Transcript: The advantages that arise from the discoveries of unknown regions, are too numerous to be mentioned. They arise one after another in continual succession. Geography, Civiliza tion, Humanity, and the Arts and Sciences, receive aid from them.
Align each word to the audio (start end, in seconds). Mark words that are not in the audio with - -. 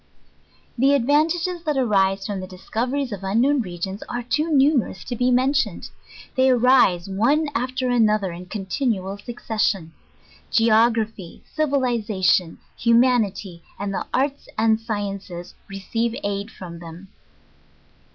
The 0.79 0.93
advantages 0.95 1.61
that 1.63 1.77
arise 1.77 2.25
from 2.25 2.39
the 2.39 2.47
discoveries 2.47 3.11
of 3.11 3.23
unknown 3.23 3.61
regions, 3.61 4.01
are 4.09 4.23
too 4.23 4.51
numerous 4.51 5.03
to 5.03 5.15
be 5.15 5.29
mentioned. 5.29 5.91
They 6.35 6.49
arise 6.49 7.07
one 7.07 7.49
after 7.53 7.87
another 7.91 8.31
in 8.31 8.47
continual 8.47 9.19
succession. 9.19 9.93
Geography, 10.49 11.43
Civiliza 11.55 12.25
tion, 12.25 12.57
Humanity, 12.79 13.61
and 13.77 13.93
the 13.93 14.07
Arts 14.11 14.49
and 14.57 14.79
Sciences, 14.79 15.53
receive 15.69 16.15
aid 16.23 16.49
from 16.49 16.79
them. 16.79 17.09